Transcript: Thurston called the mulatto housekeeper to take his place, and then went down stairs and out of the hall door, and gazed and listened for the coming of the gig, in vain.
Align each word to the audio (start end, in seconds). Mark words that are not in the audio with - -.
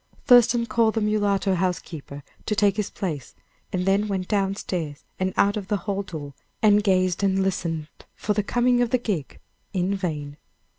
Thurston 0.25 0.65
called 0.65 0.95
the 0.95 1.01
mulatto 1.01 1.53
housekeeper 1.53 2.23
to 2.47 2.55
take 2.55 2.75
his 2.77 2.89
place, 2.89 3.35
and 3.71 3.85
then 3.85 4.07
went 4.07 4.27
down 4.27 4.55
stairs 4.55 5.03
and 5.19 5.31
out 5.37 5.55
of 5.57 5.67
the 5.67 5.77
hall 5.85 6.01
door, 6.01 6.33
and 6.59 6.83
gazed 6.83 7.21
and 7.21 7.43
listened 7.43 7.87
for 8.15 8.33
the 8.33 8.41
coming 8.41 8.81
of 8.81 8.89
the 8.89 8.97
gig, 8.97 9.39
in 9.73 9.93
vain. 9.93 10.37